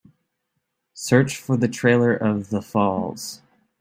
[0.95, 3.43] Search for the trailer of The Falls